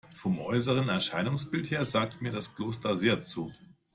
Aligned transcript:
Vom 0.15 0.39
äußeren 0.39 0.89
Erscheinungsbild 0.89 1.69
her 1.69 1.85
sagt 1.85 2.23
mir 2.23 2.31
das 2.31 2.55
Kloster 2.55 2.95
sehr 2.95 3.21
zu. 3.21 3.51